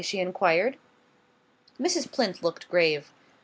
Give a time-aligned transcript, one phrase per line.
[0.03, 0.77] she enquired.
[1.79, 2.11] Mrs.
[2.11, 3.11] Plinth looked grave.